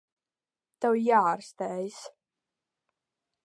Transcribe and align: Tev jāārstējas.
Tev 0.85 0.97
jāārstējas. 1.09 2.03